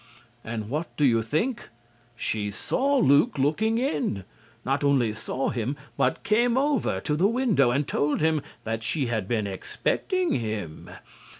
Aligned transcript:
And 0.43 0.67
what 0.71 0.87
do 0.97 1.05
you 1.05 1.21
think? 1.21 1.69
She 2.15 2.49
saw 2.49 2.97
Luke 2.97 3.37
looking 3.37 3.77
in. 3.77 4.23
Not 4.65 4.83
only 4.83 5.13
saw 5.13 5.49
him 5.51 5.77
but 5.95 6.23
came 6.23 6.57
over 6.57 6.99
to 7.01 7.15
the 7.15 7.27
window 7.27 7.69
and 7.69 7.87
told 7.87 8.19
him 8.19 8.41
that 8.63 8.81
she 8.81 9.05
had 9.05 9.27
been 9.27 9.45
expecting 9.45 10.33
him. 10.39 10.89